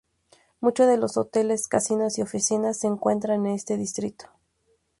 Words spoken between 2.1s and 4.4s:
y oficinas se encuentran en este distrito.